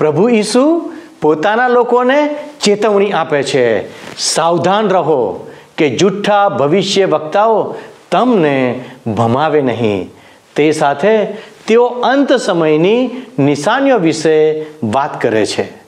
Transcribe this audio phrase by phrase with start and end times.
[0.00, 3.88] પ્રભુ ઈસુ પોતાના લોકોને ચેતવણી આપે છે.
[4.18, 7.74] સાવધાન રહો કે જુઠ્ઠા ભવિષ્ય વક્તાઓ
[8.10, 10.10] તમને ભમાવે નહીં.
[10.56, 11.24] તે સાથે
[11.66, 15.79] તેઓ અંત સમયની નિશાનીઓ વિશે વાત કરે છે.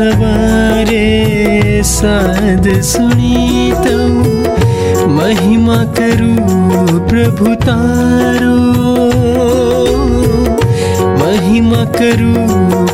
[0.00, 1.06] सवारे
[1.84, 2.96] साध श
[5.08, 6.34] महिमा करु
[7.08, 8.56] प्रभु तारो।
[11.18, 12.34] महिमा करु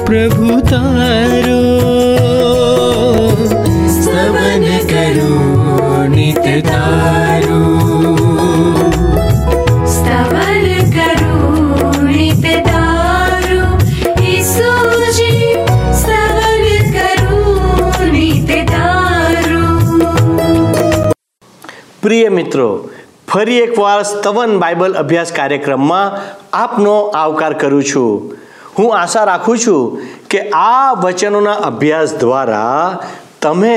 [0.05, 1.63] प्रभु तारो।
[4.03, 5.31] स्तवन करु
[6.15, 8.26] नित तारो।
[22.07, 22.89] પ્રિય મિત્રો,
[23.29, 26.13] ફરી એકવાર સ્તવન બાઇબલ અભ્યાસ કાર્યક્રમમાં
[26.53, 28.37] આપનો આવકાર કરું છું.
[28.79, 29.99] હું આશા રાખું છું
[30.31, 32.99] કે આ વચનોના અભ્યાસ દ્વારા
[33.43, 33.75] તમે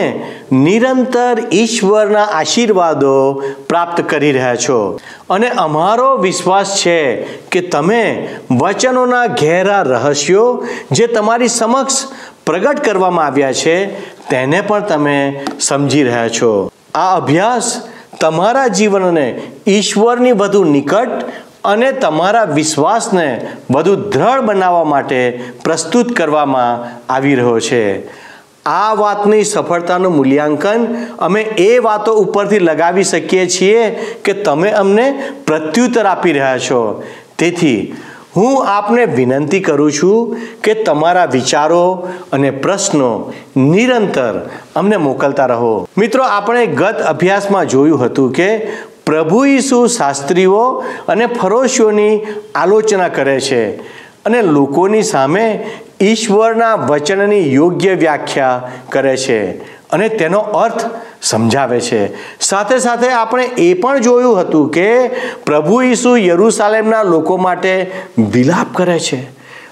[0.51, 4.99] નિરંતર ઈશ્વરના આશીર્વાદો પ્રાપ્ત કરી રહ્યા છો.
[5.29, 12.05] અને અમારો વિશ્વાસ છે કે તમે વચનોના ઘેરા રહસ્યો જે તમારી સમક્ષ
[12.45, 13.77] પ્રગટ કરવામાં આવ્યા છે,
[14.29, 16.71] તેને પણ તમે સમજી રહ્યા છો.
[16.95, 17.88] આ અભ્યાસ
[18.19, 21.13] તમારા જીવનને ઈશ્વરની વધુ નિકટ
[21.65, 23.27] અને તમારા વિશ્વાસને
[23.71, 25.19] વધુ દ્રઢ બનાવવા માટે
[25.63, 27.83] પ્રસ્તુત કરવામાં આવી રહ્યો છે.
[28.65, 30.85] આ વાતની સફળતાનું મૂલ્યાંકન
[31.19, 33.89] અમે એ વાતો ઉપરથી લગાવી શકીએ છીએ
[34.23, 35.05] કે તમે અમને
[35.45, 37.03] પ્રત્યુત્તર આપી રહ્યા છો.
[37.37, 37.95] તેથી
[38.35, 45.87] હું આપને વિનંતી કરું છું કે તમારા વિચારો અને પ્રશ્નો નિરંતર અમને મોકલતા રહો.
[45.97, 48.67] મિત્રો, આપણે ગત અભ્યાસમાં જોયું હતું કે
[49.05, 52.21] પ્રભુ ઈસુ શાસ્ત્રીઓ અને ફરોશીઓની
[52.55, 53.77] આલોચના કરે છે
[54.25, 55.69] અને લોકોની સામે
[56.01, 59.61] ઈશ્વરના વચનની યોગ્ય વ્યાખ્યા કરે છે.
[59.89, 60.85] અને તેનો અર્થ
[61.21, 62.01] સમજાવે છે.
[62.39, 65.07] સાથે સાથે આપણે એ પણ જોયું હતું કે
[65.45, 69.19] પ્રભુ ઈસુ યરૂસાલેમના લોકો માટે વિલાપ કરે છે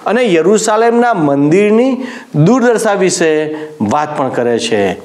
[0.05, 4.97] અને યરૂસાલેમના મંદિરની દુર્દશા વિશે વાત પણ કરે છે.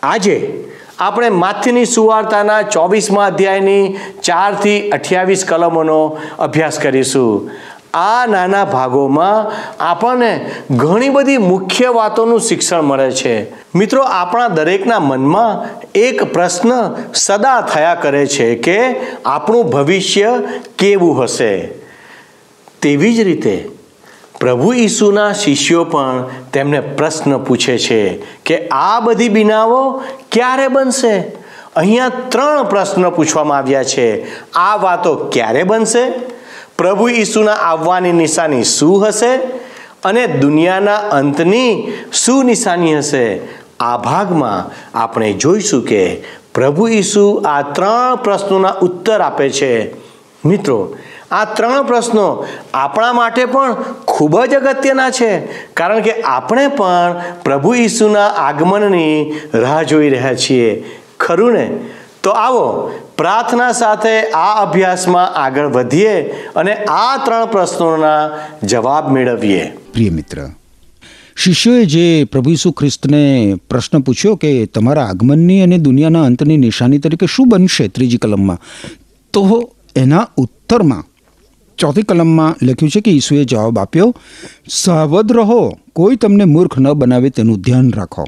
[0.00, 0.64] આજે
[0.98, 7.50] આપણે માથીની સુવાર્તાના ચોવીસમાં અધ્યાયની ચારથી અઠ્યાવીસ કલમોનો અભ્યાસ કરીશું.
[7.96, 9.52] આ નાના ભાગોમાં
[9.84, 13.50] આપણને ઘણી બધી મુખ્ય વાતોનું શિક્ષણ મળે છે.
[13.74, 18.96] મિત્રો, આપણા દરેકના મનમાં એક પ્રશ્ન સદા થયા કરે છે કે
[19.26, 20.38] આપણું ભવિષ્ય
[20.78, 21.68] કેવું હશે?
[22.82, 23.68] તેવી જ રીતે
[24.40, 30.02] પ્રભુ ઈસુના શિષ્યો પણ તેમને પ્રશ્ન પૂછે છે કે આ બધી બિનાઓ
[30.32, 31.18] ક્યારે બનશે?
[31.76, 34.08] અહીંયા ત્રણ પ્રશ્ન પૂછવામાં આવ્યા છે.
[34.52, 36.35] આ વાતો ક્યારે બનશે?
[36.78, 39.36] પ્રભુ ઈસુના આવવાની નિશાની શું હશે
[40.04, 43.40] અને દુનિયાના અંતની શું નિશાની હશે?
[43.80, 46.22] આ ભાગમાં આપણે જોઈશું કે
[46.54, 49.92] પ્રભુ ઈસુ આ ત્રણ પ્રશ્નોના ઉત્તર આપે છે.
[50.48, 50.96] મિત્રો,
[51.30, 53.74] આ ત્રણ પ્રશ્નો આપણા માટે પણ
[54.08, 55.38] ખૂબ જ અગત્યના છે,
[55.74, 60.84] કારણ કે આપણે પણ પ્રભુ ઈસુના આગમનની રાહ જોઈ રહ્યા છીએ.
[61.20, 61.70] ખરું ને?
[62.22, 62.90] તો આવો
[63.20, 66.14] પ્રાર્થના સાથે આ અભ્યાસમાં આગળ વધીએ
[66.60, 68.20] અને આ ત્રણ પ્રશ્નોના
[68.72, 69.64] જવાબ મેળવીએ.
[69.94, 70.38] પ્રિય મિત્ર,
[71.36, 73.22] શિષ્યોએ જે પ્રભુ ઈસુ ખ્રિસ્તને
[73.70, 78.60] પ્રશ્ન પૂછ્યો કે તમારા આગમનની અને દુનિયાના અંતની નિશાની તરીકે શું બનશે ત્રીજી કલમમાં,
[79.34, 79.42] તો
[79.96, 81.04] એના ઉત્તરમાં
[81.78, 84.10] ચોથી કલમમાં લખ્યું છે કે ઈસુએ જવાબ આપ્યો,
[84.82, 85.60] સાવધ રહો,
[85.92, 88.24] કોઈ તમને મૂર્ખ ન બનાવે તેનું ધ્યાન રાખો.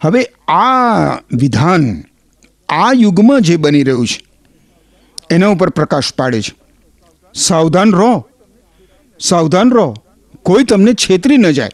[0.00, 1.84] હવે આ વિધાન
[2.74, 4.24] આ યુગમાં જે બની રહ્યું છે,
[5.30, 6.54] એના ઉપર પ્રકાશ પાડે છે.
[7.34, 8.26] સાવધાન રહો.
[9.20, 9.94] સાવધાન રહો.
[10.42, 11.70] કોઈ તમને છેતરી ન જાય.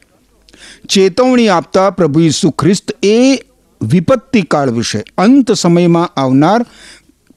[0.89, 3.37] ચેતવણી આપતા પ્રભુ ઈસુ ખ્રિસ્ત એ
[3.83, 6.67] વિપત્તિ કાળ વિશે અંત સમયમાં આવનાર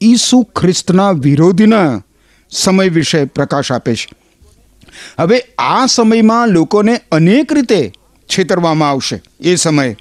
[0.02, 2.02] ઈસુ ખ્રિસ્તના વિરોધીના
[2.50, 4.08] સમય વિશે પ્રકાશ આપે છે.
[5.18, 7.92] હવે આ સમયમાં લોકોને અનેક રીતે
[8.28, 9.22] છેતરવામાં આવશે.
[9.40, 9.96] એ સમયે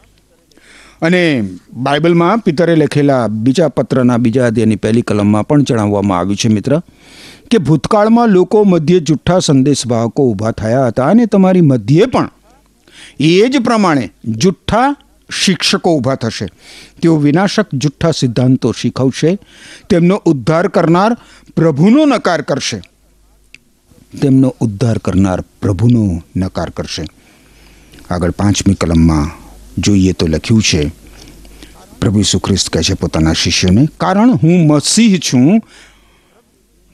[1.04, 6.82] અને બાઇબલમાં પિતરે લખેલા બીજા પત્રના બીજા અધ્યાયની પહેલી કલમમાં પણ જણાવવામાં આવ્યું છે, મિત્ર,
[7.52, 12.30] કે ભૂતકાળમાં લોકો મધ્યે જુઠ્ઠા સંદેશવાહકો ઊભા થયા હતા અને તમારી મધ્યે પણ
[13.20, 14.96] એ જ પ્રમાણે જુઠ્ઠા
[15.32, 16.48] શિક્ષકો ઊભા થશે.
[17.02, 19.38] તેઓ વિનાશક જુઠ્ઠા સિદ્ધાંતો શીખવશે,
[19.90, 21.18] તેમનો ઉદ્ધાર કરનાર
[21.56, 22.82] પ્રભુનો નકાર કરશે.
[24.22, 27.06] તેમનો ઉદ્ધાર કરનાર પ્રભુનો નકાર કરશે.
[28.10, 29.43] આગળ પાંચમી કલમમાં
[29.78, 30.92] જોઈએ તો લખ્યું છે,
[32.02, 35.62] પ્રભુ ઈસુ ખ્રિસ્ત કહે છે પોતાના શિષ્યોને, કારણ હું મસીહ છું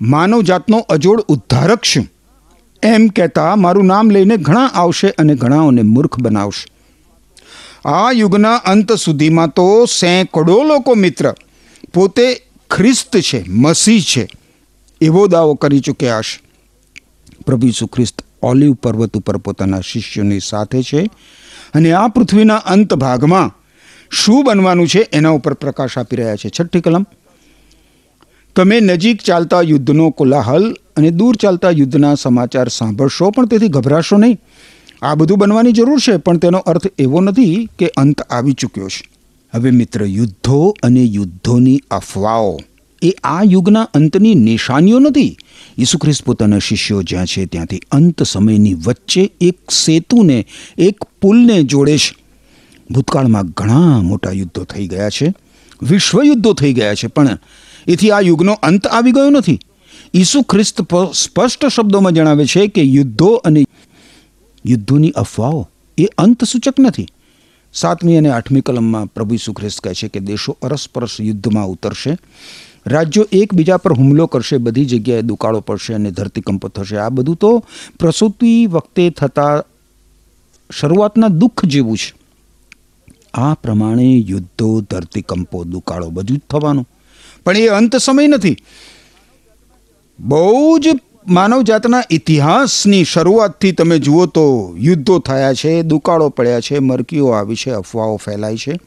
[0.01, 2.07] માનવ જાતનો અજોડ ઉદ્ધારક છું.
[2.83, 6.67] એમ કહેતા મારું નામ લઈને ઘણા આવશે અને ઘણાઓને મૂર્ખ બનાવશે.
[7.85, 11.35] આ યુગના અંત સુધીમાં તો સેંકડો લોકો મિત્ર
[11.93, 14.27] પોતે ખ્રિસ્ત છે, મસીહ છે,
[15.01, 16.41] એવો દાવો કરી ચૂક્યા હશે.
[17.45, 21.09] પ્રભુ ઈસુ ખ્રિસ્ત ઓલિવ પર્વત ઉપર પોતાના શિષ્યોની સાથે છે
[21.73, 23.55] અને આ પૃથ્વીના અંત ભાગમાં
[24.11, 26.49] શું બનવાનું છે એના ઉપર પ્રકાશ આપી રહ્યા છે.
[26.49, 27.05] છઠ્ઠી કલમ,
[28.55, 34.39] તમે નજીક ચાલતા યુદ્ધનો કોલાહલ અને દૂર ચાલતા યુદ્ધના સમાચાર સાંભળશો, પણ તેથી ગભરાશો નહીં.
[35.01, 39.05] આ બધું બનવાની જરૂર છે, પણ તેનો અર્થ એવો નથી કે અંત આવી ચૂક્યો છે.
[39.53, 42.59] હવે મિત્ર, યુદ્ધો અને યુદ્ધોની અફવાઓ.
[43.01, 45.37] એ આ યુગના અંતની નિશાનીઓ નથી.
[45.77, 50.45] ઈસુ ખ્રિસ્ત પોતાના શિષ્યો જ્યાં છે ત્યાંથી અંત સમયની વચ્ચે એક સેતુને,
[50.77, 52.15] એક પુલને જોડે છે.
[52.91, 55.33] ભૂતકાળમાં ઘણા મોટા યુદ્ધો થઈ ગયા છે.
[55.81, 57.37] વિશ્વયુદ્ધો થઈ ગયા છે, પણ
[57.87, 59.59] એથી આ યુગનો અંત આવી ગયો નથી.
[60.13, 60.81] ઈસુ ખ્રિસ્ત
[61.13, 63.65] સ્પષ્ટ શબ્દોમાં જણાવે છે કે યુદ્ધો અને
[64.65, 67.07] યુદ્ધોની અફવાઓ એ અંત સૂચક નથી.
[67.73, 72.17] સાતમી અને આઠમી કલમમાં પ્રભુ ઈસુ ખ્રિસ્ત કહે છે કે દેશો અરસપરસ યુદ્ધમાં ઉતરશે.
[72.89, 76.97] રાજ્યો એકબીજા પર હુમલો કરશે, બધી જગ્યાએ દુકાળો પડશે અને ધરતીકંપ થશે.
[76.97, 77.65] આ બધું તો
[77.99, 79.63] પ્રસૂતિ વખતે થતા
[80.79, 82.19] શરૂઆતના દુઃખ જેવું છે.
[83.33, 86.87] આ પ્રમાણે યુદ્ધો, ધરતીકંપો, દુકાળો બધું જ થવાનું.
[87.45, 88.57] પણ એ અંત સમય નથી.
[90.19, 90.87] બહુ જ
[91.27, 97.55] માનવ જાતના ઇતિહાસની શરૂઆતથી તમે જુઓ તો યુદ્ધો થયા છે, દુકાળો પડ્યા છે, મરકીઓ આવી
[97.55, 98.79] છે, અફવાઓ ફેલાય છે.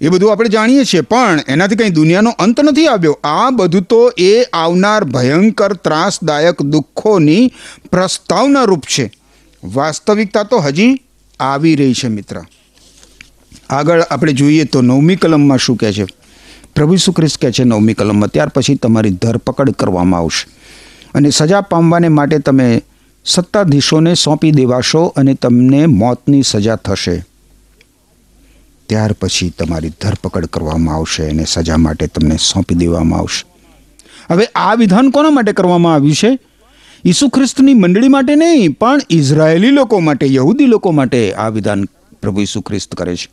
[0.00, 3.18] એ બધું આપણે જાણીએ છીએ, પણ એનાથી કંઈ દુનિયાનો અંત નથી આવ્યો.
[3.24, 7.52] આ બધું તો એ આવનાર ભયંકર, ત્રાસદાયક દુઃખોની
[7.90, 9.12] પ્રસ્તાવના રૂપ છે.
[9.64, 11.00] વાસ્તવિકતા તો હજી
[11.40, 12.42] આવી રહી છે, મિત્ર.
[13.70, 16.06] આગળ આપણે જોઈએ તો નવમી કલમમાં શું કહે છે?
[16.74, 20.48] પ્રભુ ઈસુ કહે છે નવમી કલમમાં ત્યાર પછી તમારી ધરપકડ કરવામાં આવશે.
[21.14, 22.82] અને સજા પામવાને માટે તમે
[23.24, 27.24] સત્તાધીશોને સોંપી દેવાશો અને તમને મોતની સજા થશે.
[28.88, 33.44] ત્યાર પછી તમારી ધરપકડ કરવામાં આવશે અને સજા માટે તમને સોંપી દેવામાં આવશે.
[34.30, 36.38] હવે આ વિધાન કોના માટે કરવામાં આવ્યું છે?
[37.04, 41.84] ઈસુ ખ્રિસ્તની મંડળી માટે નહીં, પણ ઇઝરાયેલી લોકો માટે, યહૂદી લોકો માટે આ વિધાન
[42.22, 43.28] પ્રભુ ઈસુ ખ્રિસ્ત કરે છે.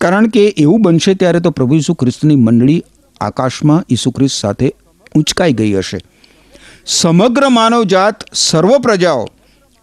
[0.00, 2.84] કારણ કે એવું બનશે ત્યારે તો પ્રભુ ઈસુ ખ્રિસ્તની મંડળી
[3.20, 4.74] આકાશમાં ઈસુ ખ્રિસ્ત સાથે
[5.14, 5.98] ઊંચકાઈ ગઈ હશે.
[6.86, 9.26] સમગ્ર માનવજાત સર્વ પ્રજાઓ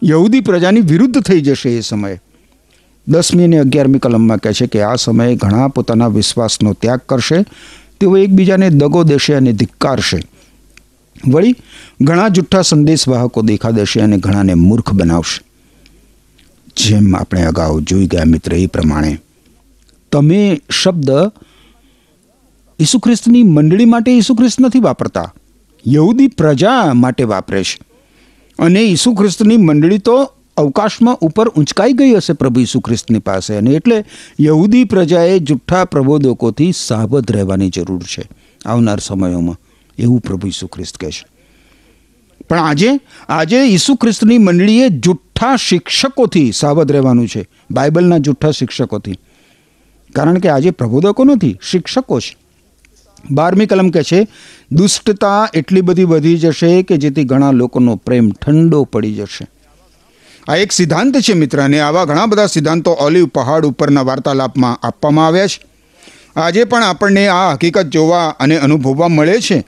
[0.03, 2.21] યહૂદી પ્રજાની વિરુદ્ધ થઈ જશે એ સમયે.
[3.07, 7.43] દસમી અને અગિયારમી કલમમાં કહે છે કે આ સમયે ઘણા પોતાના વિશ્વાસનો ત્યાગ કરશે,
[7.99, 10.19] તેઓ એકબીજાને દગો દેશે અને ધિક્કારશે.
[11.27, 11.55] વળી
[12.01, 15.41] ઘણા જુઠ્ઠા સંદેશવાહકો દેખા દેશે અને ઘણાને મૂર્ખ બનાવશે.
[16.77, 19.17] જેમ આપણે અગાઉ જોઈ ગયા મિત્ર, એ પ્રમાણે
[20.11, 21.09] તમે શબ્દ
[22.79, 25.33] ઈસુ ખ્રિસ્તની મંડળી માટે ઈસુ ખ્રિસ્ત નથી વાપરતા.
[25.87, 27.79] યહૂદી પ્રજા માટે વાપરે છે.
[28.59, 33.71] અને ઈસુ ખ્રિસ્તની મંડળી તો અવકાશમાં ઉપર ઊંચકાઈ ગઈ હશે પ્રભુ ઈસુ ખ્રિસ્તની પાસે અને
[33.71, 34.05] એટલે
[34.39, 38.29] યહૂદી પ્રજાએ જુઠ્ઠા પ્રબોધકોથી સાવધ રહેવાની જરૂર છે
[38.65, 39.57] આવનાર સમયોમાં.
[39.97, 41.25] એવું પ્રભુ ઈસુ ખ્રિસ્ત કહે છે.
[42.49, 42.89] પણ આજે
[43.29, 49.19] આજે ઈસુ ખ્રિસ્તની મંડળીએ જુઠ્ઠા શિક્ષકોથી સાવધ રહેવાનું છે, બાઇબલના જુઠ્ઠા શિક્ષકોથી.
[50.15, 52.37] કારણ કે આજે પ્રબોધકો નથી, શિક્ષકો છે.
[53.31, 54.27] બારમી કલમ કહે છે,
[54.71, 59.47] દુષ્ટતા એટલી બધી વધી જશે કે જેથી ઘણા લોકોનો પ્રેમ ઠંડો પડી જશે.
[60.47, 65.27] આ એક સિદ્ધાંત છે મિત્ર, અને આવા ઘણા બધા સિદ્ધાંતો ઓલિવ પહાડ ઉપરના વાર્તાલાપમાં આપવામાં
[65.27, 65.65] આવ્યા છે.
[66.35, 69.65] આજે પણ આપણને આ હકીકત જોવા અને અનુભવવા મળે છે.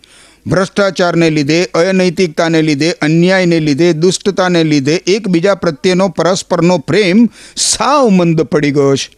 [0.48, 8.72] ભ્રષ્ટાચારને લીધે, અનૈતિકતાને લીધે, અન્યાયને લીધે, દુષ્ટતાને લીધે એકબીજા પ્રત્યેનો પરસ્પરનો પ્રેમ સાવ મંદ પડી
[8.72, 9.16] ગયો છે.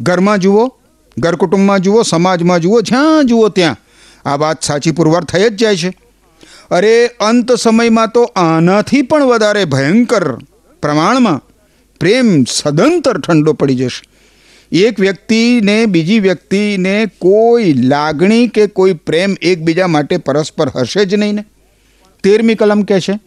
[0.00, 0.72] ઘરમાં જુઓ,
[1.18, 3.76] ઘર કુટુંબમાં જુઓ, સમાજમાં જુઓ, જ્યાં જુઓ ત્યાં,
[4.24, 5.92] આ વાત સાચી પુરવાર થઈ જ જાય છે.
[6.70, 10.38] અરે, અંત સમયમાં તો આનાથી પણ વધારે ભયંકર
[10.84, 11.40] પ્રમાણમાં
[12.00, 14.04] પ્રેમ સદંતર ઠંડો પડી જશે.
[14.72, 21.34] એક વ્યક્તિને બીજી વ્યક્તિને કોઈ લાગણી કે કોઈ પ્રેમ એકબીજા માટે પરસ્પર હશે જ નહીં
[21.34, 21.44] ને?
[22.22, 23.18] તેરમી કલમ કહે છે,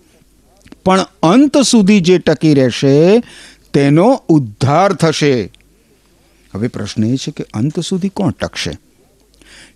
[0.86, 3.20] પણ અંત સુધી જે ટકી રહેશે,
[3.74, 5.52] તેનો ઉદ્ધાર થશે.
[6.56, 8.74] હવે પ્રશ્ન એ છે કે અંત સુધી કોણ ટકશે?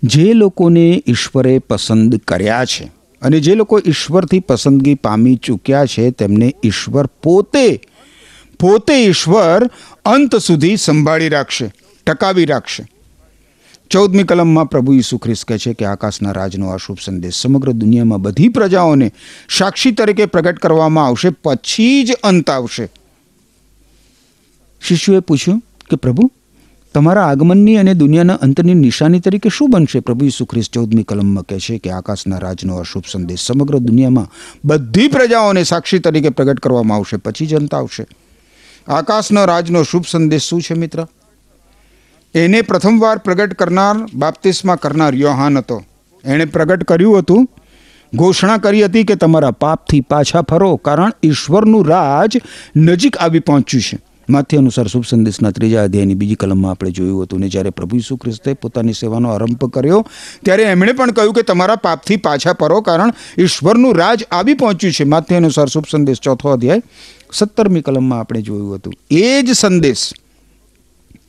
[0.04, 2.92] જે લોકોને ઈશ્વરે પસંદ કર્યા છે.
[3.22, 7.82] અને જે લોકો ઈશ્વરથી પસંદગી પામી ચૂક્યા છે, તેમને ઈશ્વર પોતે
[8.60, 9.70] પોતે ઈશ્વર
[10.06, 11.74] અંત સુધી સંભાળી રાખશે,
[12.08, 12.84] ટકાવી રાખશે.
[13.92, 18.22] ચૌદમી કલમમાં પ્રભુ ઈસુ ખ્રિસ્ત કહે છે કે આકાશના રાજનો આ શુભ સંદેશ સમગ્ર દુનિયામાં
[18.22, 19.12] બધી પ્રજાઓને
[19.50, 22.90] સાક્ષી તરીકે પ્રગટ કરવામાં આવશે, પછી જ અંત આવશે.
[24.82, 26.32] શિશુએ પૂછ્યું કે પ્રભુ
[26.94, 30.00] તમારા આગમનની અને દુનિયાના અંતની નિશાની તરીકે શું બનશે?
[30.00, 34.28] પ્રભુ ઈસુ ખ્રિસ્ત ચૌદમી કલમમાં કહે છે કે આકાશના રાજનો અશુભ સંદેશ સમગ્ર દુનિયામાં
[34.66, 38.06] બધી પ્રજાઓને સાક્ષી તરીકે પ્રગટ કરવામાં આવશે, પછી જનતા આવશે.
[38.88, 41.08] આકાશના રાજનો શુભ સંદેશ શું છે મિત્ર?
[42.36, 45.84] એને પ્રથમવાર પ્રગટ કરનાર, બાપ્તિસ્મા કરનાર યોહાન હતો.
[46.26, 47.50] એણે પ્રગટ કર્યું હતું,
[48.14, 52.38] ઘોષણા કરી હતી કે તમારા પાપથી પાછા ફરો, કારણ ઈશ્વરનું રાજ
[52.76, 54.11] નજીક આવી પહોંચ્યું છે.
[54.30, 58.18] માથે અનુસાર શુભ સંદેશના ત્રીજા અધ્યાયની બીજી કલમમાં આપણે જોયું હતું ને જ્યારે પ્રભુ ઈસુ
[58.18, 60.06] ખ્રિસ્તે પોતાની સેવાનો આરંભ કર્યો,
[60.46, 65.04] ત્યારે એમણે પણ કહ્યું કે તમારા પાપથી પાછા પરો કારણ ઈશ્વરનું રાજ આવી પહોંચ્યું છે.
[65.04, 66.82] માથે અનુસાર શુભ સંદેશ ચોથો અધ્યાય,
[67.34, 68.94] સત્તરમી કલમમાં આપણે જોયું હતું.
[69.12, 70.14] એ જ સંદેશ,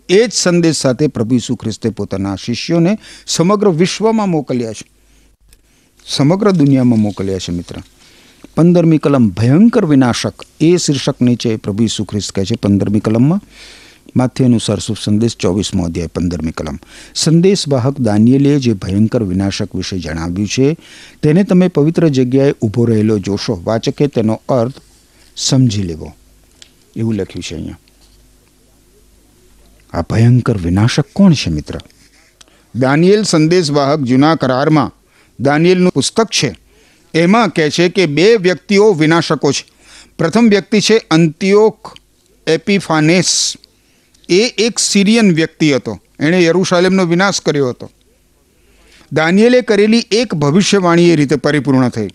[0.09, 4.87] એ જ સંદેશ સાથે પ્રભુ ઈસુ ખ્રિસ્તે પોતાના શિષ્યોને સમગ્ર વિશ્વમાં મોકલ્યા છે.
[6.07, 7.77] સમગ્ર દુનિયામાં મોકલ્યા છે મિત્ર.
[8.57, 13.41] પંદરમી કલમ ભયંકર વિનાશક એ શીર્ષક નીચે પ્રભુ ઈસુ ખ્રિસ્ત કહે છે પંદરમી કલમમાં.
[14.17, 16.79] માથે અનુસાર શુભ સંદેશ ચોવીસમો અધ્યાય, પંદરમી કલમ.
[17.15, 20.77] સંદેશવાહક દાનિયેલે જે ભયંકર વિનાશક વિશે જણાવ્યું છે,
[21.23, 23.61] તેને તમે પવિત્ર જગ્યાએ ઊભો રહેલો જોશો.
[23.65, 24.73] વાચકે તેનો અર્થ
[25.37, 26.15] સમજી લેવો.
[26.97, 27.79] એવું લખ્યું છે અહીંયા.
[29.93, 31.81] આ ભયંકર વિનાશક કોણ છે મિત્ર?
[32.77, 34.93] દાનિયેલ સંદેશવાહક જૂના કરારમાં
[35.41, 36.62] દાનિયેલનું પુસ્તક છે.
[37.15, 39.67] એમાં કહે છે કે બે વ્યક્તિઓ વિનાશકો છે.
[40.19, 41.97] પ્રથમ વ્યક્તિ છે અંત્યોક
[42.47, 43.55] એપિફાનેસ.
[44.29, 46.01] એ એક સિરિયન વ્યક્તિ હતો.
[46.21, 47.91] એણે યરુશાલેમનો વિનાશ કર્યો હતો.
[49.13, 52.09] દાનિયેલે કરેલી એક ભવિષ્યવાણી એ રીતે પરિપૂર્ણ થઈ.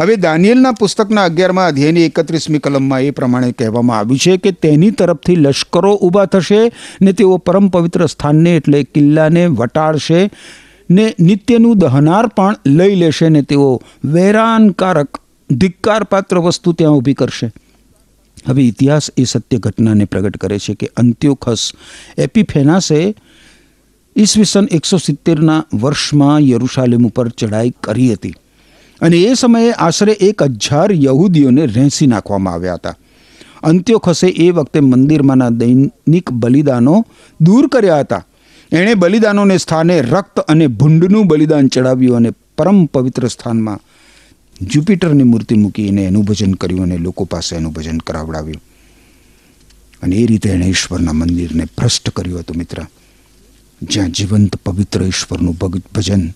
[0.00, 5.36] હવે દાનિયેલના પુસ્તકના અગિયારમાં અધ્યાયની એકત્રીસમી કલમમાં એ પ્રમાણે કહેવામાં આવ્યું છે કે તેની તરફથી
[5.36, 10.30] લશ્કરો ઊભા થશે ને તેઓ પરમ પવિત્ર સ્થાનને એટલે કિલ્લાને વટાળશે.
[10.92, 15.18] ને નિત્યનું દહનાર પણ લઈ લેશે ને તેઓ વેરાનકારક,
[15.50, 17.52] ધિક્કારપાત્ર વસ્તુ ત્યાં ઊભી કરશે.
[18.48, 21.72] હવે ઇતિહાસ એ સત્ય ઘટનાને પ્રગટ કરે છે કે અંત્યોખસ
[22.18, 23.14] એપિફેનાસે
[24.16, 28.34] ઈસવીસન એકસો સિત્તેરના વર્ષમાં યરુશાલેમ ઉપર ચઢાઈ કરી હતી.
[29.00, 32.96] અને એ સમયે આશરે એક હજાર યહૂદીઓને રહેસી નાખવામાં આવ્યા હતા.
[33.62, 37.06] અંત્યોખસે એ વખતે મંદિરમાંના દૈનિક બલિદાનો
[37.40, 38.26] દૂર કર્યા હતા.
[38.72, 43.80] એણે બલિદાનોને સ્થાને રક્ત અને ભૂંડનું બલિદાન ચડાવ્યું અને પરમ પવિત્ર સ્થાનમાં
[44.62, 48.62] જુપિટરની મૂર્તિ મૂકીને એનું ભજન કર્યું અને લોકો પાસે એનું ભજન કરાવડાવ્યું.
[50.02, 52.86] અને એ રીતે એણે ઈશ્વરના મંદિરને ભ્રષ્ટ કર્યું હતું, મિત્ર.
[53.82, 55.56] જ્યાં જીવંત પવિત્ર ઈશ્વરનું
[55.94, 56.30] ભજન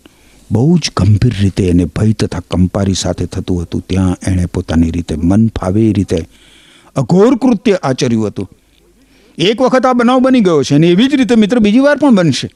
[0.51, 5.17] બહુ જ ગંભીર રીતે એને ભય તથા કંપારી સાથે થતું હતું, ત્યાં એણે પોતાની રીતે
[5.17, 6.29] મન ફાવે એ રીતે
[6.97, 8.51] અઘોર કૃત્ય આચર્યું હતું.
[9.39, 12.15] એક વખત આ બનાવ બની ગયો છે અને એવી જ રીતે મિત્ર બીજી વાર પણ
[12.15, 12.51] બનશે.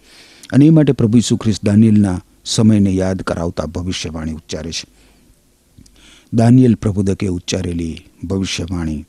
[0.52, 4.84] અને એ માટે પ્રભુ ઈસુ દાનિયેલના સમયને યાદ કરાવતા ભવિષ્યવાણી ઉચ્ચારે છે.
[6.34, 9.04] દાનિયલ પ્રભુદકે ઉચ્ચારેલી ભવિષ્યવાણી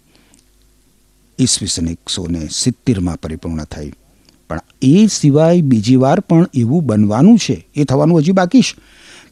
[1.39, 3.93] ઈસવીસન એકસો ને સિત્તેરમાં પરિપૂર્ણ થઈ.
[4.49, 7.67] પણ એ સિવાય બીજી વાર પણ એવું બનવાનું છે.
[7.75, 8.81] એ થવાનું હજી બાકી છે.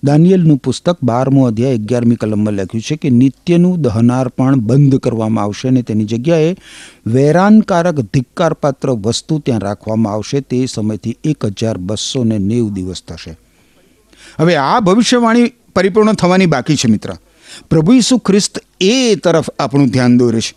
[0.03, 5.67] દાનિયેલનું પુસ્તક બારમો અધ્યાય અગિયારમી કલમમાં લખ્યું છે કે નિત્યનું દહનાર પણ બંધ કરવામાં આવશે
[5.67, 6.55] અને તેની જગ્યાએ
[7.07, 10.41] વેરાનકારક ધિક્કારપાત્ર વસ્તુ ત્યાં રાખવામાં આવશે.
[10.41, 13.37] તે સમયથી એક હજાર બસો ને નેવું દિવસ થશે.
[14.39, 17.13] હવે આ ભવિષ્યવાણી પરિપૂર્ણ થવાની બાકી છે મિત્ર.
[17.69, 20.53] પ્રભુ ઈસુ ખ્રિસ્ત એ તરફ આપણું ધ્યાન દોરે છે.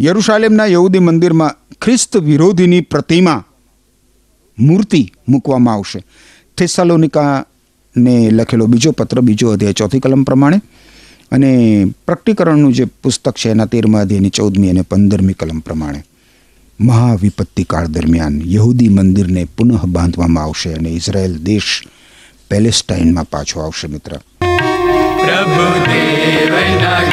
[0.00, 3.44] યરુશાલેમના યહૂદી મંદિરમાં ખ્રિસ્ત વિરોધીની પ્રતિમા
[4.58, 6.04] મૂર્તિ મૂકવામાં આવશે.
[7.96, 10.60] થેસાલોનિકાને લખેલો બીજો પત્ર, બીજો અધ્યાય ચોથી કલમ પ્રમાણે.
[11.32, 16.04] અને પ્રકટીકરણનું જે પુસ્તક છે એના તેરમા અધ્યાયની ચૌદમી અને પંદરમી કલમ પ્રમાણે.
[16.80, 21.82] મહાવિપત્તિકાળ દરમિયાન યહૂદી મંદિરને પુનઃ બાંધવામાં આવશે અને ઇઝરાયલ દેશ
[22.50, 24.12] પેલેસ્ટાઇનમાં પાછો આવશે મિત્ર.
[25.26, 27.06] પ્રભુ દેવના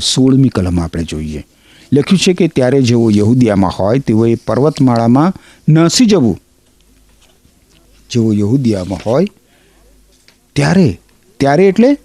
[0.00, 1.46] હવે સોળમી કલમ આપણે જોઈએ.
[1.92, 5.34] લખ્યું છે કે ત્યારે જેઓ યહૂદિયામાં હોય, તેઓએ પર્વતમાળામાં
[5.68, 6.40] નાસી જવું.
[8.10, 9.26] જેઓ યહૂદિયામાં હોય,
[10.56, 11.00] ત્યારે
[11.40, 11.98] ત્યારે એટલે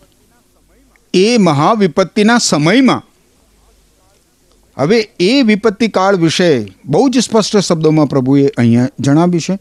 [1.14, 3.06] એ મહાવિપત્તિના સમયમાં.
[4.78, 9.60] હવે એ વિપત્તિ કાળ વિશે બહુ જ સ્પષ્ટ શબ્દોમાં પ્રભુએ અહીંયા જણાવ્યું છે.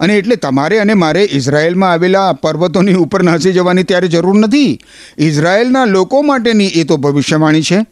[0.00, 4.80] અને એટલે તમારે અને મારે ઇઝરાયલમાં આવેલા પર્વતોની ઉપર નાસી જવાની ત્યારે જરૂર નથી.
[5.18, 7.86] ઇઝરાયલના લોકો માટેની એ તો ભવિષ્યવાણી છે.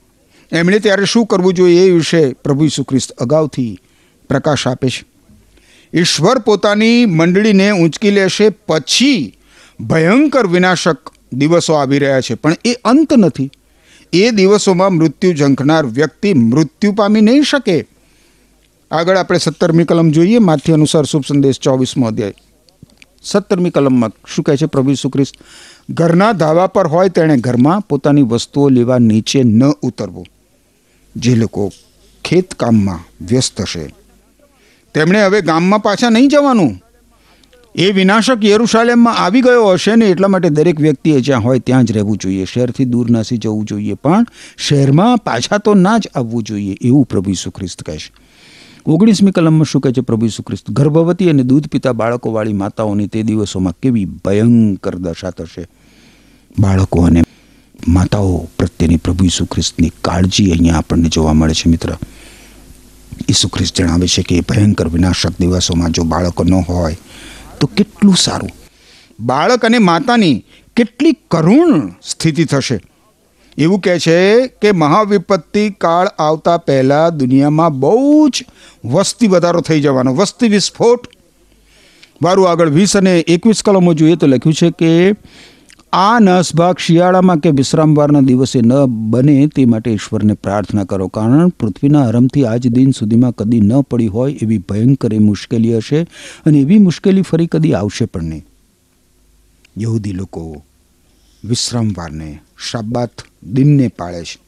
[0.53, 3.79] એમણે ત્યારે શું કરવું જોઈએ એ વિશે પ્રભુ ઈસુ ખ્રિસ્ત અગાઉથી
[4.29, 5.05] પ્રકાશ આપે છે.
[5.95, 9.39] ઈશ્વર પોતાની મંડળીને ઊંચકી લેશે પછી
[9.81, 10.99] ભયંકર વિનાશક
[11.33, 12.35] દિવસો આવી રહ્યા છે.
[12.35, 13.51] પણ એ અંત નથી.
[14.13, 17.92] એ દિવસોમાં મૃત્યુ ઝંખનાર વ્યક્તિ મૃત્યુ પામી નહીં શકે.
[18.93, 20.39] આગળ આપણે સત્તરમી કલમ જોઈએ.
[20.39, 22.35] માથી અનુસાર શુભ સંદેશ ચોવીસમો અધ્યાય.
[23.23, 24.67] સત્તરમી કલમમાં શું કહે છે?
[24.67, 25.35] પ્રભુ ઈસુ ખ્રિસ્ત,
[25.91, 30.27] ઘરના ધાવા પર હોય તેણે ઘરમાં પોતાની વસ્તુઓ લેવા નીચે ન ઉતરવું.
[31.17, 31.73] જે લોકો
[32.25, 33.95] ખેતકામમાં વ્યસ્ત હશે
[34.95, 36.73] તેમણે હવે ગામમાં પાછા નહીં જવાનું.
[37.75, 41.93] એ વિનાશક યરુશાલેમમાં આવી ગયો હશે ને એટલા માટે દરેક વ્યક્તિએ જ્યાં હોય ત્યાં જ
[41.93, 42.45] રહેવું જોઈએ.
[42.45, 44.27] શહેરથી દૂર નાસી જવું જોઈએ, પણ
[44.59, 48.32] શહેરમાં પાછા તો ના જ આવવું જોઈએ, એવું પ્રભુ ઈસુ ખ્રિસ્ત કહે છે.
[48.87, 50.01] ઓગણીસમી કલમમાં શું કહે છે?
[50.01, 55.67] પ્રભુ ઈસુ ખ્રિસ્ત, ગર્ભવતી અને દૂધ પીતા બાળકોવાળી માતાઓની તે દિવસોમાં કેવી ભયંકર દશા થશે?
[56.59, 57.23] બાળકો અને
[57.89, 61.97] માતાઓ પ્રત્યેની પ્રભુ ઈસુ ખ્રિસ્તની કાળજી અહીંયા આપણને જોવા મળે છે, મિત્ર.
[63.31, 66.97] ઈસુ ખ્રિસ્ત જણાવે છે કે ભયંકર વિનાશક દિવસોમાં જો બાળકો ન હોય,
[67.61, 68.51] તો કેટલું સારું.
[69.21, 70.45] બાળક અને માતાની
[70.77, 72.81] કેટલી કરુણ સ્થિતિ થશે.
[73.59, 78.45] એવું કહે છે કે મહાવિપત્તિ કાળ આવતા પહેલાં દુનિયામાં બહુ જ
[78.85, 81.09] વસ્તી વધારો થઈ જવાનો, વસ્તી વિસ્ફોટ.
[82.23, 84.93] વારું આગળ વીસ અને એકવીસ કલમો જોઈએ તો લખ્યું છે કે
[85.93, 88.73] આ નસભાગ શિયાળામાં કે વિશ્રામવારના દિવસે ન
[89.11, 94.07] બને તે માટે ઈશ્વરને પ્રાર્થના કરો, કારણ પૃથ્વીના આરંભથી આજ દિન સુધીમાં કદી ન પડી
[94.07, 96.01] હોય એવી ભયંકર મુશ્કેલી હશે
[96.47, 98.45] અને એવી મુશ્કેલી ફરી કદી આવશે પણ નહીં.
[99.79, 100.63] યહૂદી લોકો
[101.45, 102.31] વિશ્રામવારને
[102.71, 104.39] શાબાત દિનને પાળે છે.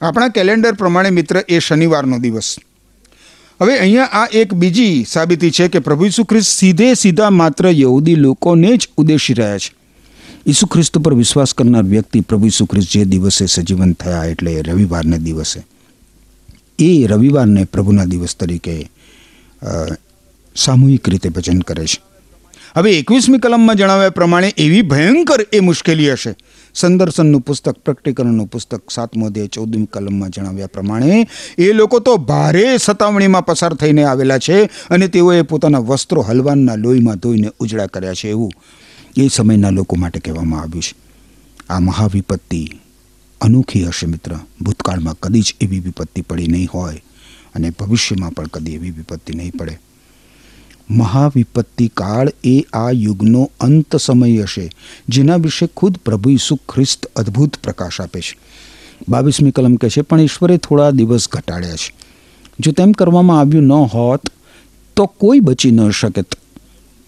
[0.00, 2.50] આપણા કેલેન્ડર પ્રમાણે મિત્ર, એ શનિવારનો દિવસ.
[3.60, 8.14] હવે અહીંયા આ એક બીજી સાબિતી છે કે પ્રભુ ઈસુ ખ્રિસ્ત સીધે સીધા માત્ર યહૂદી
[8.16, 9.70] લોકોને જ ઉદ્દેશી રહ્યા છે.
[10.46, 15.18] ઈસુ ખ્રિસ્ત પર વિશ્વાસ કરનાર વ્યક્તિ પ્રભુ ઈસુ ખ્રિસ્ત જે દિવસે સજીવન થયા એટલે રવિવારને
[15.18, 15.60] દિવસે.
[16.78, 18.76] એ રવિવારને પ્રભુના દિવસ તરીકે
[20.56, 21.98] સામૂહિક રીતે ભજન કરે છે.
[22.76, 26.32] હવે એકવીસમી કલમમાં જણાવ્યા પ્રમાણે એવી ભયંકર એ મુશ્કેલી હશે
[26.78, 33.46] સંદર્શનનું પુસ્તક, પ્રકટીકરણનું પુસ્તક સાતમો અધ્યાય ચૌદમી કલમમાં જણાવ્યા પ્રમાણે, એ લોકો તો ભારે સતાવણીમાં
[33.46, 38.52] પસાર થઈને આવેલા છે અને તેઓએ પોતાના વસ્ત્રો હલવાનના લોહીમાં ધોઈને ઉજળા કર્યા છે એવું
[39.16, 40.94] એ સમયના લોકો માટે કહેવામાં આવ્યું છે.
[41.70, 42.62] આ મહાવિપત્તિ
[43.40, 44.32] અનોખી હશે મિત્ર.
[44.62, 47.02] ભૂતકાળમાં કદી જ એવી વિપત્તિ પડી નહીં હોય
[47.54, 49.78] અને ભવિષ્યમાં પણ કદી એવી વિપત્તિ નહીં પડે.
[50.90, 54.70] મહાવિપત્તિ કાળ એ આ યુગનો અંત સમય હશે,
[55.08, 58.38] જેના વિશે ખુદ પ્રભુ ઈસુ ખ્રિસ્ત અદ્ભુત પ્રકાશ આપે છે.
[59.08, 61.94] બાવીસમી કલમ કહે છે, પણ ઈશ્વરે થોડા દિવસ ઘટાડ્યા છે.
[62.60, 64.20] જો તેમ કરવામાં આવ્યું ન હોત,
[64.96, 66.22] તો કોઈ બચી ન શકે.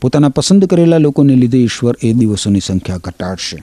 [0.01, 3.63] પોતાના પસંદ કરેલા લોકોને લીધે ઈશ્વર એ દિવસોની સંખ્યા ઘટાડશે.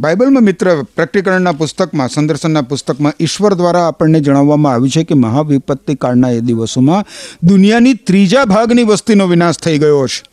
[0.00, 6.30] બાઇબલમાં મિત્ર પ્રકટીકરણના પુસ્તકમાં, સંદર્શનના પુસ્તકમાં ઈશ્વર દ્વારા આપણને જણાવવામાં આવ્યું છે કે મહાવિપત્તિ કાળના
[6.30, 7.04] એ દિવસોમાં
[7.42, 10.24] દુનિયાની ત્રીજા ભાગની વસ્તીનો વિનાશ થઈ ગયો છે.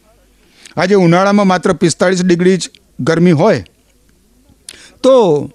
[0.78, 3.66] આજે ઉનાળામાં માત્ર પિસ્તાળીસ ડિગ્રી જ ગરમી હોય.
[5.04, 5.46] તો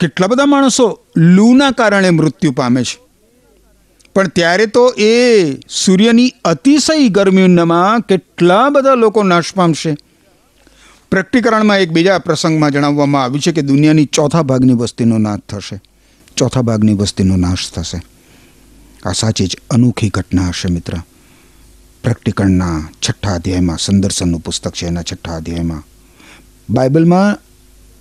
[0.00, 2.98] કેટલા બધા માણસો લૂના કારણે મૃત્યુ પામે છે.
[4.14, 9.96] પણ ત્યારે તો એ સૂર્યની અતિશય ગરમીમાં કેટલા બધા લોકો નાશ પામશે.
[11.12, 15.80] પ્રકટીકરણમાં એક બીજા પ્રસંગમાં જણાવવામાં આવ્યું છે કે દુનિયાની ચોથા ભાગની વસ્તીનો નાશ થશે.
[16.36, 18.02] ચોથા ભાગની વસ્તીનો નાશ થશે.
[19.04, 20.92] આ સાચી જ અનોખી ઘટના હશે મિત્ર.
[22.04, 25.82] પ્રકટીકરણના છઠ્ઠા અધ્યાયમાં, સંદર્શનનું પુસ્તક છે એના છઠ્ઠા અધ્યાયમાં.
[26.70, 27.38] બાઇબલમાં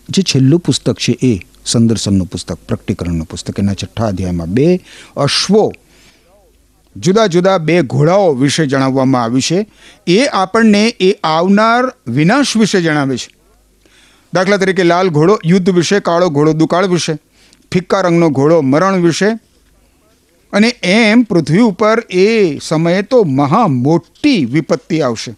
[0.09, 4.81] જે છેલ્લું પુસ્તક છે એ સંદર્શનનું પુસ્તક, પ્રકટીકરણનું પુસ્તક એના છઠ્ઠા અધ્યાયમાં બે
[5.17, 5.73] અશ્વો
[6.95, 9.65] જુદા જુદા બે ઘોડાઓ વિશે જણાવવામાં આવ્યું છે.
[10.07, 13.35] એ આપણને એ આવનાર વિનાશ વિશે જણાવે છે.
[14.33, 17.13] દાખલા તરીકે લાલ ઘોડો યુદ્ધ વિશે, કાળો ઘોડો દુકાળ વિશે,
[17.73, 19.39] ફિક્કા રંગનો ઘોડો મરણ વિશે.
[20.53, 25.35] અને એમ પૃથ્વી ઉપર એ સમયે તો મહા મોટી વિપત્તિ આવશે.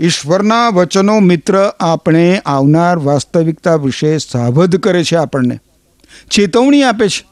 [0.00, 5.60] ઈશ્વરના વચનો મિત્ર આપણે આવનાર વાસ્તવિકતા વિશે સાવધ કરે છે આપણને.
[6.30, 7.29] ચેતવણી આપે છે.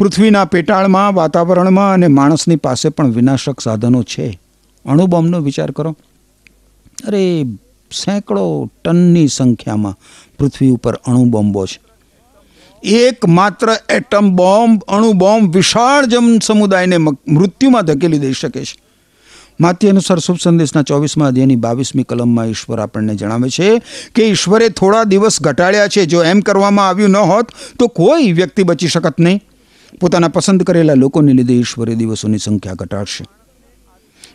[0.00, 4.40] પૃથ્વીના પેટાળમાં, વાતાવરણમાં અને માણસની પાસે પણ વિનાશક સાધનો છે.
[4.86, 5.96] અણુબોમ્બનો વિચાર કરો.
[7.08, 7.44] અરે,
[8.04, 9.98] સેંકડો ટનની સંખ્યામાં
[10.38, 11.80] પૃથ્વી ઉપર અણુબોમ્બો છે.
[12.82, 16.96] એકમાત્ર એટમ બોમ્બ અણુ બોમ્બ વિશાળ જન સમુદાયને
[17.28, 18.78] મૃત્યુમાં ધકેલી દઈ શકે છે.
[19.60, 23.82] માતી અનુસાર શુભ સંદેશના ચોવીસમાં અધ્યાયની બાવીસમી કલમમાં ઈશ્વર આપણને જણાવે છે
[24.14, 26.06] કે ઈશ્વરે થોડા દિવસ ઘટાડ્યા છે.
[26.06, 27.46] જો એમ કરવામાં આવ્યું ન હોત,
[27.78, 29.40] તો કોઈ વ્યક્તિ બચી શકત નહીં.
[30.00, 33.24] પોતાના પસંદ કરેલા લોકોને લીધે ઈશ્વરે દિવસોની સંખ્યા ઘટાડશે.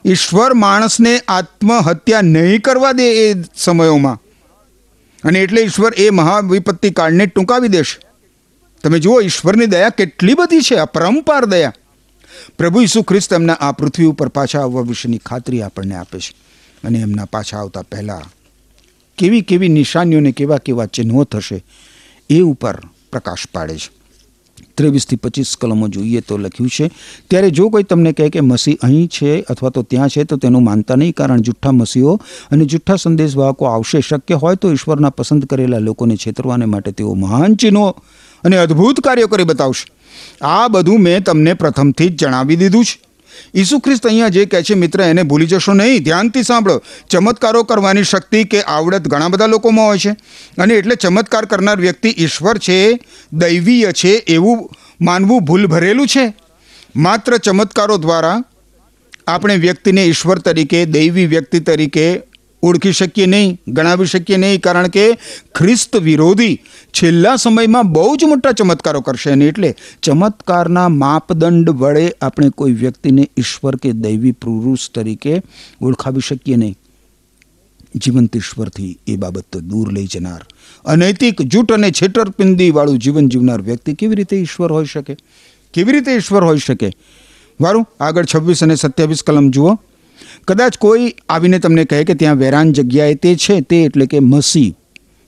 [0.05, 4.21] ઈશ્વર માણસને આત્મહત્યા નહીં કરવા દે એ સમયોમાં.
[5.23, 8.07] અને એટલે ઈશ્વર એ મહાવિપત્તિ કાળને ટૂંકાવી દેશે.
[8.83, 11.73] તમે જુઓ, ઈશ્વરની દયા કેટલી બધી છે, અપરંપાર દયા.
[12.57, 16.35] પ્રભુ ઈસુ ખ્રિસ્ત એમના આ પૃથ્વી ઉપર પાછા આવવા વિશેની ખાતરી આપણને આપે છે.
[16.83, 18.21] અને એમના પાછા આવતા પહેલાં
[19.17, 21.65] કેવી કેવી નિશાનીઓને કેવા કેવા ચિહ્નો થશે
[22.29, 22.75] એ ઉપર
[23.11, 24.04] પ્રકાશ પાડે છે.
[24.75, 26.91] ત્રેવીસથી પચીસ કલમો જોઈએ તો લખ્યું છે.
[27.29, 30.63] ત્યારે જો કોઈ તમને કહે કે મસી અહીં છે અથવા તો ત્યાં છે, તો તેનું
[30.63, 32.19] માનતા નહીં, કારણ જુઠ્ઠા મસીહો
[32.51, 37.55] અને જુઠ્ઠા સંદેશવાહકો આવશે શક્ય હોય તો ઈશ્વરના પસંદ કરેલા લોકોને છેતરવાને માટે તેઓ મહાન
[37.55, 37.95] ચિહ્નો
[38.43, 39.85] અને અદ્ભુત કાર્યો કરી બતાવશે.
[40.41, 42.99] આ બધું મેં તમને પ્રથમથી જ જણાવી દીધું છે.
[43.55, 46.03] ઈસુ ખ્રિસ્ત અહીંયા જે કહે છે, મિત્ર, એને ભૂલી જશો નહીં.
[46.03, 46.81] ધ્યાનથી સાંભળો.
[47.09, 50.09] ચમત્કારો કરવાની શક્તિ કે આવડત ઘણા બધા લોકોમાં હોય છે.
[50.57, 52.99] અને એટલે ચમત્કાર કરનાર વ્યક્તિ ઈશ્વર છે,
[53.33, 54.71] દૈવીય છે, એવું
[55.01, 56.33] માનવું ભૂલ ભરેલું છે.
[56.95, 58.43] માત્ર ચમત્કારો દ્વારા
[59.27, 62.21] આપણે વ્યક્તિને ઈશ્વર તરીકે, દૈવી વ્યક્તિ તરીકે
[62.65, 65.05] ઓળખી શકીએ નહીં, ગણાવી શકીએ નહીં, કારણ કે
[65.55, 66.55] ખ્રિસ્ત વિરોધી
[66.93, 73.29] છેલ્લા સમયમાં બહુ જ મોટા ચમત્કારો કરશે અને એટલે ચમત્કારના માપદંડ વડે આપણે કોઈ વ્યક્તિને
[73.37, 75.41] ઈશ્વર કે દૈવી પુરુષ તરીકે
[75.81, 76.75] ઓળખાવી શકીએ નહીં.
[77.95, 80.41] જીવંત ઈશ્વરથી એ બાબત દૂર લઈ જનાર.
[80.85, 85.15] અનૈતિક જૂટ અને છેતરપિંદીવાળું જીવન જીવનાર વ્યક્તિ કેવી રીતે ઈશ્વર હોઈ શકે?
[85.73, 86.89] કેવી રીતે ઈશ્વર હોઈ શકે?
[87.61, 89.79] વારું, આગળ છવ્વીસ અને સત્યાવીસ કલમ જુઓ.
[90.47, 94.75] કદાચ કોઈ આવીને તમને કહે કે ત્યાં વેરાન જગ્યાએ તે છે તે એટલે કે મસી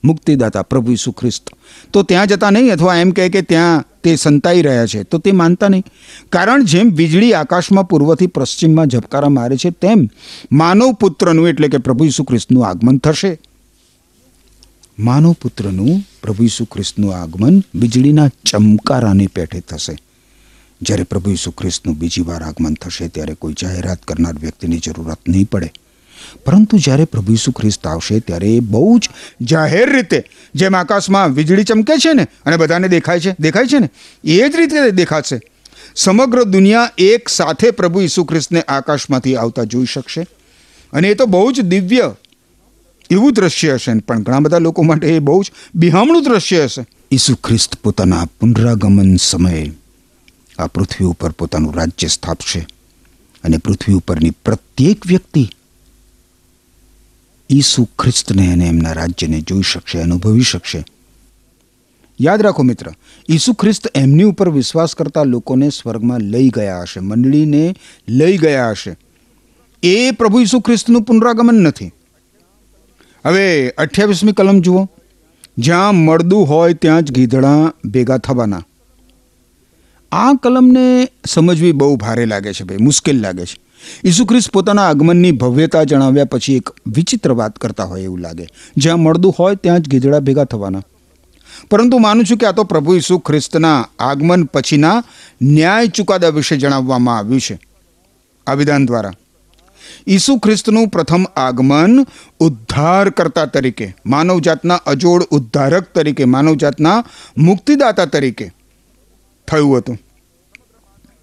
[0.04, 1.50] મુક્તિદાતા પ્રભુ ઈસુ ખ્રિસ્ત.
[1.92, 5.32] તો ત્યાં જતા નહીં અથવા એમ કહે કે ત્યાં તે સંતાઈ રહ્યા છે, તો તે
[5.32, 5.84] માનતા નહીં.
[6.30, 10.08] કારણ જેમ વીજળી આકાશમાં પૂર્વથી પશ્ચિમમાં ઝબકારા મારે છે, તેમ
[10.52, 13.38] માનવ પુત્રનું એટલે કે પ્રભુ ઈસુ ખ્રિસ્તનું આગમન થશે.
[14.98, 19.96] માનવ પુત્રનું પ્રભુ ઈસુ ખ્રિસ્તનું આગમન વીજળીના ચમકારાની પેઠે થશે.
[20.82, 25.44] જ્યારે પ્રભુ ઈસુ ખ્રિસ્તનું બીજી વાર આગમન થશે ત્યારે કોઈ જાહેરાત કરનાર વ્યક્તિની જરૂરત નહીં
[25.44, 25.72] પડે.
[26.44, 29.08] પરંતુ જ્યારે પ્રભુ ઈસુ ખ્રિસ્ત આવશે ત્યારે એ બહુ જ
[29.42, 33.90] જાહેર રીતે, જેમ આકાશમાં વીજળી ચમકે છે ને, અને બધાને દેખાય છે દેખાય છે ને,
[34.24, 35.40] એ જ રીતે દેખાશે.
[35.96, 40.26] સમગ્ર દુનિયા એક સાથે પ્રભુ ઈસુ ખ્રિસ્તને આકાશમાંથી આવતા જોઈ શકશે.
[40.92, 42.14] અને એ તો બહુ જ દિવ્ય
[43.10, 46.86] એવું દ્રશ્ય હશે પણ ઘણા બધા લોકો માટે એ બહુ જ બિહામણું દ્રશ્ય હશે.
[47.12, 49.72] ઈસુ ખ્રિસ્ત પોતાના પુનરાગમન સમયે
[50.58, 52.66] આ પૃથ્વી ઉપર પોતાનું રાજ્ય સ્થાપશે.
[53.44, 55.48] અને પૃથ્વી ઉપરની પ્રત્યેક વ્યક્તિ
[57.50, 60.84] ઈસુ ખ્રિસ્તને અને એમના રાજ્યને જોઈ શકશે, અનુભવી શકશે.
[62.20, 62.86] યાદ રાખો મિત્ર,
[63.30, 67.76] ઈસુ ખ્રિસ્ત એમની ઉપર વિશ્વાસ કરતા લોકોને સ્વર્ગમાં લઈ ગયા હશે, મંડળીને
[68.08, 68.96] લઈ ગયા હશે.
[69.82, 71.90] એ પ્રભુ ઈસુ ખ્રિસ્તનું પુનરાગમન નથી.
[73.26, 74.88] હવે અઠ્યાવીસમી કલમ જુઓ.
[75.58, 78.64] જ્યાં મળદું હોય ત્યાં જ ગીધડા ભેગા થવાના.
[80.12, 83.56] આ કલમને સમજવી બહુ ભારે લાગે છે ભાઈ, મુશ્કેલ લાગે છે.
[84.04, 88.46] ઈસુ ખ્રિસ્ત પોતાના આગમનની ભવ્યતા જણાવ્યા પછી એક વિચિત્ર વાત કરતા હોય એવું લાગે.
[88.76, 90.82] જ્યાં મળદું હોય, ત્યાં જ ગીધડા ભેગા થવાના.
[91.70, 95.04] પરંતુ માનું છું કે આ તો પ્રભુ ઈસુ ખ્રિસ્તના આગમન પછીના
[95.42, 97.60] ન્યાય ચુકાદા વિશે જણાવવામાં આવ્યું છે.
[98.46, 99.12] આ વિધાન દ્વારા.
[100.06, 102.06] ઈસુ ખ્રિસ્તનું પ્રથમ આગમન
[102.40, 107.04] ઉદ્ધારકર્તા તરીકે, માનવજાતના અજોડ ઉદ્ધારક તરીકે, માનવજાતના
[107.38, 108.57] મુક્તિદાતા તરીકે
[109.50, 109.98] થયું હતું.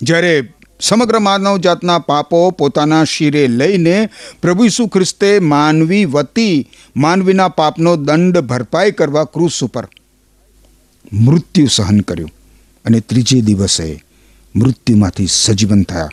[0.01, 4.09] જ્યારે સમગ્ર માનવજાતના પાપો પોતાના શિરે લઈને
[4.41, 9.87] પ્રભુ ઈસુ ખ્રિસ્તે માનવી વતી માનવીના પાપનો દંડ ભરપાઈ કરવા ક્રૂસ ઉપર
[11.13, 12.31] મૃત્યુ સહન કર્યું
[12.85, 14.03] અને ત્રીજે દિવસે
[14.55, 16.09] મૃત્યુમાંથી સજીવન થયા.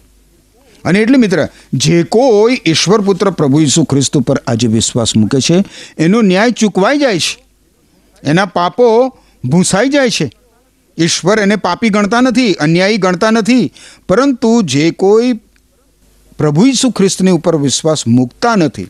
[0.84, 5.64] અને એટલે મિત્ર, જે કોઈ ઈશ્વર પુત્ર પ્રભુ ઈસુ ખ્રિસ્ત ઉપર આજે વિશ્વાસ મૂકે છે,
[5.98, 7.44] એનો ન્યાય ચૂકવાઈ જાય છે.
[8.24, 10.30] એના પાપો ભૂંસાઈ જાય છે.
[10.98, 13.72] ઈશ્વર એને પાપી ગણતા નથી, અન્યાયી ગણતા નથી,
[14.08, 15.40] પરંતુ જે કોઈ
[16.38, 18.88] પ્રભુ ઈસુ ખ્રિસ્તની ઉપર વિશ્વાસ મૂકતા નથી,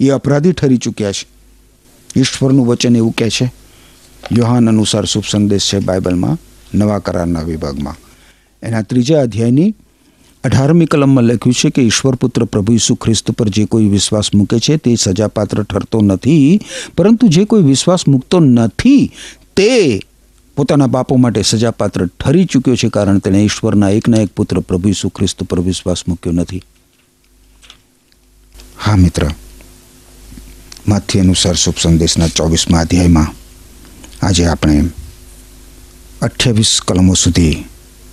[0.00, 1.26] એ અપરાધી ઠરી ચૂક્યા છે.
[2.16, 3.52] ઈશ્વરનું વચન એવું કહે છે,
[4.32, 6.38] યોહાન અનુસાર શુભ સંદેશ છે બાઇબલમાં,
[6.74, 7.96] નવા કરારના વિભાગમાં.
[8.62, 9.74] એના ત્રીજા અધ્યાયની
[10.44, 14.58] અઢારમી કલમમાં લખ્યું છે કે ઈશ્વર પુત્ર પ્રભુ ઈસુ ખ્રિસ્ત પર જે કોઈ વિશ્વાસ મૂકે
[14.58, 16.60] છે, તે સજાપાત્ર ઠરતો નથી,
[16.96, 19.12] પરંતુ જે કોઈ વિશ્વાસ મૂકતો નથી,
[19.56, 20.00] તે
[20.56, 25.08] પોતાના પાપો માટે સજાપાત્ર ઠરી ચૂક્યો છે કારણ તેણે ઈશ્વરના એકના એક પુત્ર પ્રભુ ઈસુ
[25.08, 26.62] ખ્રિસ્ત પર વિશ્વાસ મૂક્યો નથી.
[28.78, 29.30] હા, મિત્ર.
[30.88, 33.34] માથી અનુસાર શુભ સંદેશના ચોવીસમાં અધ્યાયમાં
[34.26, 34.84] આજે આપણે
[36.22, 37.64] અઠ્યાવીસ કલમો સુધી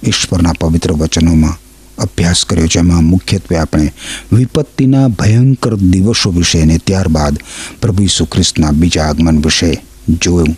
[0.04, 1.58] ઈશ્વરના પવિત્ર વચનોમાં
[1.98, 3.94] અભ્યાસ કર્યો, જેમાં મુખ્યત્વે આપણે
[4.34, 7.40] વિપત્તિના ભયંકર દિવસો વિશે અને ત્યારબાદ
[7.82, 9.72] પ્રભુ ઈસુ ખ્રિસ્તના બીજા આગમન વિશે
[10.10, 10.58] જોયું.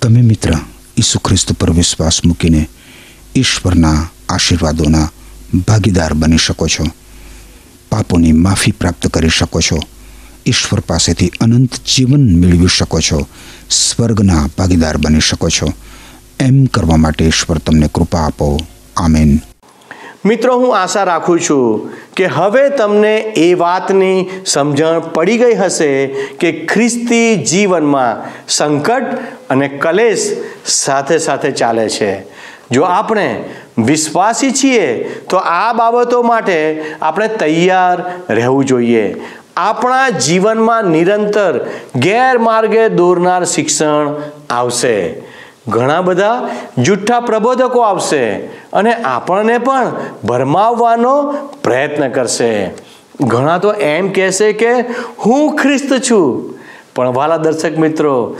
[0.00, 0.54] તમે મિત્ર
[0.96, 2.62] ઈસુ ખ્રિસ્ત પર વિશ્વાસ મૂકીને
[3.34, 5.08] ઈશ્વરના આશીર્વાદોના
[5.66, 6.84] ભાગીદાર બની શકો છો
[7.90, 9.78] પાપોની માફી પ્રાપ્ત કરી શકો છો
[10.46, 13.18] ઈશ્વર પાસેથી અનંત જીવન મેળવી શકો છો
[13.70, 15.68] સ્વર્ગના ભાગીદાર બની શકો છો
[16.40, 18.48] એમ કરવા માટે ઈશ્વર તમને કૃપા આપો
[18.96, 19.32] આમેન
[20.24, 25.90] મિત્રો હું આશા રાખું છું કે હવે તમને એ વાતની સમજણ પડી ગઈ હશે
[26.38, 32.22] કે ખ્રિસ્તી જીવનમાં સંકટ અને કલેશ સાથે સાથે ચાલે છે.
[32.70, 33.44] જો આપણે
[33.78, 39.24] વિશ્વાસી છીએ, તો આ બાબતો માટે આપણે તૈયાર રહેવું જોઈએ.
[39.56, 45.22] આપણા જીવનમાં નિરંતર ગેરમાર્ગે દોરનાર શિક્ષણ આવશે.
[45.68, 48.30] ઘણા બધા જુઠ્ઠા પ્રબોધકો આવશે
[48.72, 49.92] અને આપણને પણ
[50.24, 51.32] ભરમાવવાનો
[51.64, 52.70] પ્રયત્ન કરશે.
[53.20, 54.70] ઘણા તો એમ કહેશે કે,
[55.26, 56.58] હું ખ્રિસ્ત છું.
[56.94, 58.36] પણ વાલા દર્શક મિત્રો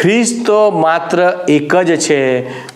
[0.00, 2.20] ખ્રિસ્ત માત્ર એક જ છે.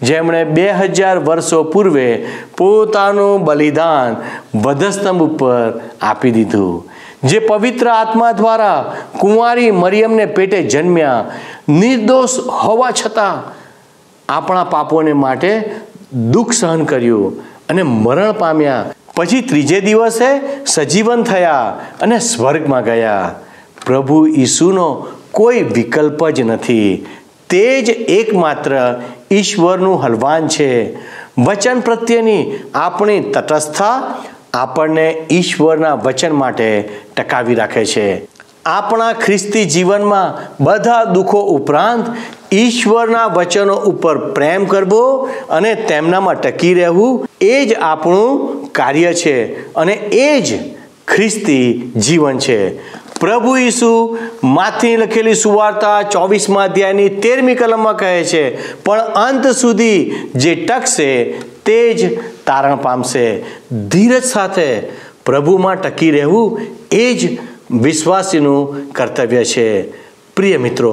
[0.01, 2.27] જેમણે બે હજાર વર્ષો પૂર્વે
[2.57, 4.17] પોતાનું બલિદાન
[4.59, 6.85] વધસ્તંભ ઉપર આપી દીધું.
[7.25, 11.25] જે પવિત્ર આત્મા દ્વારા કુંવારી મરિયમને પેટે જન્મ્યા,
[11.69, 13.59] નિર્દોષ હોવા છતાં
[14.29, 15.71] આપણા પાપોને માટે
[16.31, 18.85] દુઃખ સહન કર્યું અને મરણ પામ્યા.
[19.17, 23.35] પછી ત્રીજે દિવસે સજીવન થયા અને સ્વર્ગમાં ગયા.
[23.87, 25.07] પ્રભુ ઈસુનો
[25.39, 27.07] કોઈ વિકલ્પ જ નથી.
[27.51, 28.73] તે જ એકમાત્ર
[29.33, 30.71] ઈશ્વરનું હલવાન છે.
[31.39, 32.41] વચન પ્રત્યેની
[32.75, 33.93] આપણી તટસ્થતા
[34.55, 36.69] આપણને ઈશ્વરના વચન માટે
[37.17, 38.07] ટકાવી રાખે છે.
[38.65, 40.27] આપણા ખ્રિસ્તી જીવનમાં
[40.65, 42.07] બધા દુઃખો ઉપરાંત
[42.55, 45.05] ઈશ્વરના વચનો ઉપર પ્રેમ કરવો
[45.51, 48.29] અને તેમનામાં ટકી રહેવું એ જ આપણું
[48.73, 49.37] કાર્ય છે
[49.75, 49.93] અને
[50.27, 50.49] એ જ
[51.09, 52.61] ખ્રિસ્તી જીવન છે.
[53.21, 53.91] પ્રભુ ઈસુ
[54.57, 58.43] માથી લખેલી સુવાર્તા ચોવીસમાં અધ્યાયની તેરમી કલમમાં કહે છે,
[58.85, 60.01] પણ અંત સુધી
[60.35, 61.11] જે ટકશે
[61.67, 62.01] તે જ
[62.47, 63.27] તારણ પામશે.
[63.93, 64.69] ધીરજ સાથે
[65.25, 67.39] પ્રભુમાં ટકી રહેવું એ જ
[67.85, 69.69] વિશ્વાસીનું કર્તવ્ય છે.
[70.37, 70.93] પ્રિય મિત્રો,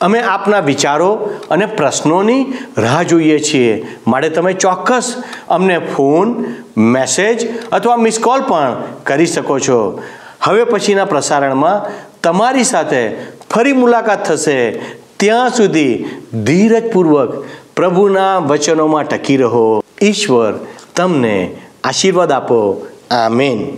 [0.00, 1.10] અમે આપના વિચારો
[1.50, 2.46] અને પ્રશ્નોની
[2.78, 3.74] રાહ જોઈએ છીએ.
[4.06, 5.10] માટે તમે ચોક્કસ
[5.48, 6.32] અમને ફોન,
[6.76, 7.38] મેસેજ
[7.72, 9.80] અથવા મિસ કોલ પણ કરી શકો છો.
[10.42, 11.90] હવે પછીના પ્રસારણમાં
[12.22, 13.10] તમારી સાથે
[13.50, 14.70] ફરી મુલાકાત થશે.
[15.16, 16.04] ત્યાં સુધી
[16.44, 19.84] ધીરજપૂર્વક પ્રભુના વચનોમાં ટકી રહો.
[20.02, 20.54] ઈશ્વર
[20.96, 22.86] તમને આશીર્વાદ આપો.
[23.10, 23.76] આમેન.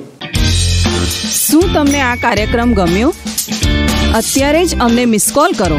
[1.49, 3.15] શું તમને આ કાર્યક્રમ ગમ્યો?
[4.15, 5.77] અત્યારે જ અમને મિસ કોલ કરો.